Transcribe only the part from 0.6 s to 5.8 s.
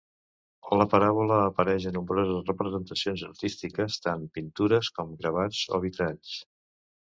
La paràbola apareix a nombroses representacions artístiques, tant pintures com gravats